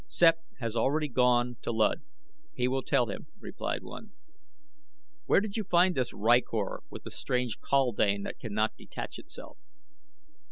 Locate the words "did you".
5.39-5.63